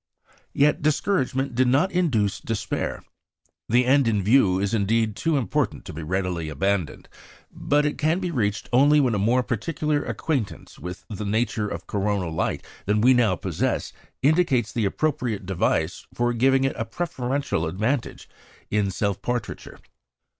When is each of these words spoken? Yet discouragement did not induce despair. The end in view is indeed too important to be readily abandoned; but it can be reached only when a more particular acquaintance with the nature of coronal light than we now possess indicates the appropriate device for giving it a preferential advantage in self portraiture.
Yet 0.55 0.81
discouragement 0.81 1.53
did 1.53 1.67
not 1.67 1.91
induce 1.91 2.39
despair. 2.39 3.03
The 3.69 3.85
end 3.85 4.07
in 4.07 4.23
view 4.23 4.59
is 4.59 4.73
indeed 4.73 5.15
too 5.15 5.37
important 5.37 5.85
to 5.85 5.93
be 5.93 6.01
readily 6.01 6.49
abandoned; 6.49 7.07
but 7.51 7.85
it 7.85 7.99
can 7.99 8.19
be 8.19 8.31
reached 8.31 8.67
only 8.73 8.99
when 8.99 9.13
a 9.13 9.19
more 9.19 9.43
particular 9.43 10.03
acquaintance 10.03 10.79
with 10.79 11.05
the 11.07 11.23
nature 11.23 11.67
of 11.67 11.85
coronal 11.85 12.31
light 12.31 12.65
than 12.87 12.99
we 13.01 13.13
now 13.13 13.35
possess 13.35 13.93
indicates 14.23 14.71
the 14.71 14.85
appropriate 14.85 15.45
device 15.45 16.07
for 16.15 16.33
giving 16.33 16.63
it 16.63 16.75
a 16.77 16.83
preferential 16.85 17.67
advantage 17.67 18.27
in 18.71 18.89
self 18.89 19.21
portraiture. 19.21 19.77